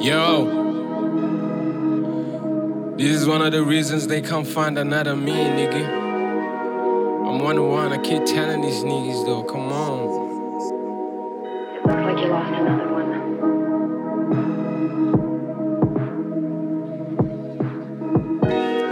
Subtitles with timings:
[0.00, 0.44] Yo.
[2.98, 5.86] This is one of the reasons they can't find another me, nigga.
[7.26, 10.26] I'm one on one, I keep telling these niggas though, come on.
[11.74, 13.06] It looks like you lost another one.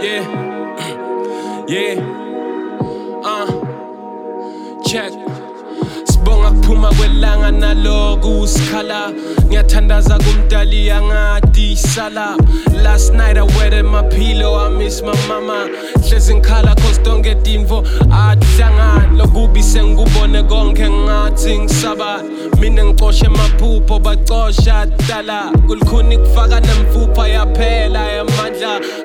[0.01, 0.23] Yeah.
[1.67, 1.99] yeah.
[3.23, 4.81] Uh.
[4.83, 5.11] Check.
[6.65, 9.11] Sibonga kuphuma kwelanga naloku sikhala
[9.47, 12.37] ngiyathandaza kumdali angadi sala.
[12.83, 15.69] Last night I wetted my pillow I miss my mama.
[16.01, 22.23] Hlezi ngikhala cause don't get info adlanga lokubi sengikubone konke ngathi ngisaba.
[22.59, 25.51] Mina ngicoshe maphupho bacosha dala.
[25.67, 28.81] Kulikhuni kufaka nemfupha yaphela yamandla.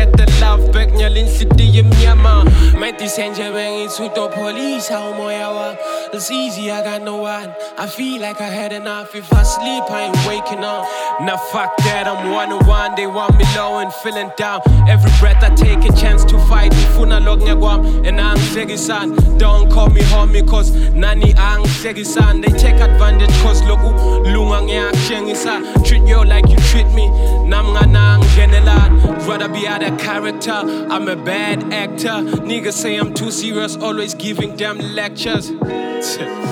[0.00, 2.44] get the love back nyala inhlitiyo emnyama
[2.80, 5.76] mayidise bengithi utopholisa umoya wami
[6.12, 7.54] It's easy, I got no one.
[7.78, 9.14] I feel like I had enough.
[9.14, 10.84] If I sleep, I ain't waking up.
[11.20, 12.96] Now fuck that, I'm one on one.
[12.96, 14.60] They want me low and feeling down.
[14.88, 16.72] Every breath I take a chance to fight.
[16.72, 19.14] Ifuna log nyagwam and ang son.
[19.38, 22.40] Don't call me homie cause nani ang son.
[22.40, 23.94] They take advantage cause loku
[24.26, 25.84] lunga ngiyakshengisa.
[25.86, 27.06] Treat you like you treat me.
[29.30, 30.50] Rather be out of character.
[30.50, 32.18] I'm a bad actor.
[32.42, 35.52] Niggas say I'm too serious, always giving them lectures.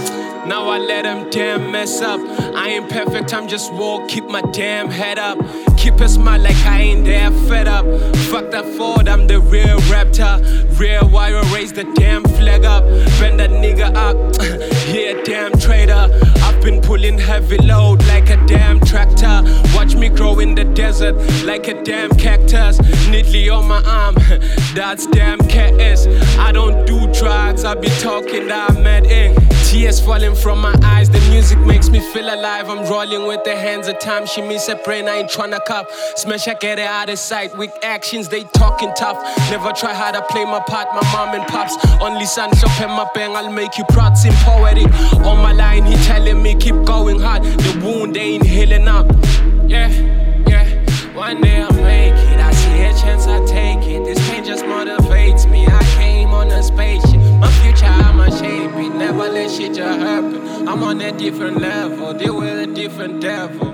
[0.49, 2.19] Now I let them damn mess up.
[2.55, 5.39] I ain't perfect, I'm just walk, keep my damn head up.
[5.77, 7.85] Keep a smile like I ain't there, fed up.
[8.31, 10.41] Fuck that Ford, I'm the real raptor.
[10.79, 12.85] Real wire, raise the damn flag up.
[13.21, 14.17] Bend that nigga up,
[14.89, 16.09] yeah, damn traitor.
[16.69, 19.43] Been pulling heavy load like a damn tractor.
[19.75, 21.15] Watch me grow in the desert
[21.47, 22.77] like a damn cactus.
[23.09, 24.15] Neatly on my arm,
[24.75, 25.73] that's damn cat.
[26.39, 29.38] I don't do drugs, I be talking that mad ink.
[29.69, 32.71] Tears falling from my eyes, the music makes me feel alive.
[32.71, 34.25] I'm rolling with the hands of time.
[34.25, 35.91] She miss a brain, I ain't tryna cop.
[36.17, 37.55] Smash, I get it out of sight.
[37.55, 39.19] With actions, they talking tough.
[39.51, 41.77] Never try hard to play my part, my mom and pops.
[42.01, 44.17] Only son, shop and my bang, I'll make you proud.
[44.17, 44.91] Seem poetic.
[45.27, 47.43] On my line, he telling me keep going hard.
[47.43, 49.07] The wound ain't healing up.
[59.85, 60.69] Happen.
[60.69, 62.13] I'm on a different level.
[62.13, 63.73] Deal with a different devil.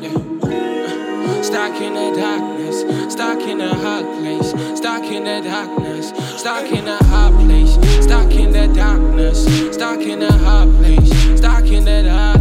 [0.00, 1.42] Yeah.
[1.42, 4.48] Stuck in the darkness, stuck in a hot place,
[4.78, 6.08] stuck in the darkness,
[6.40, 11.66] stuck in a hot place, stuck in the darkness, stuck in a hot place, stuck
[11.66, 12.35] in the darkness,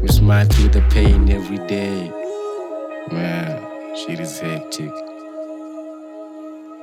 [0.00, 2.10] We smile through the pain every day.
[3.12, 4.92] Man, shit is hectic.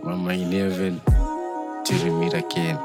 [0.04, 1.02] Mama 11
[1.86, 2.78] till we meet again.